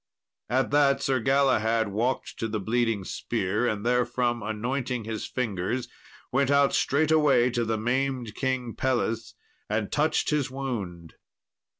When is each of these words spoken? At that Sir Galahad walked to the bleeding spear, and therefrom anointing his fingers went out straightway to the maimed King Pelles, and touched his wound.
At 0.49 0.71
that 0.71 1.03
Sir 1.03 1.19
Galahad 1.19 1.89
walked 1.89 2.39
to 2.39 2.47
the 2.47 2.59
bleeding 2.59 3.03
spear, 3.03 3.67
and 3.67 3.85
therefrom 3.85 4.41
anointing 4.41 5.03
his 5.03 5.27
fingers 5.27 5.87
went 6.31 6.49
out 6.49 6.73
straightway 6.73 7.51
to 7.51 7.63
the 7.63 7.77
maimed 7.77 8.33
King 8.33 8.73
Pelles, 8.73 9.35
and 9.69 9.91
touched 9.91 10.31
his 10.31 10.49
wound. 10.49 11.13